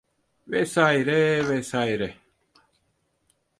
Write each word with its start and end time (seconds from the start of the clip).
Vesaire, 0.47 1.43
vesaire. 1.43 2.11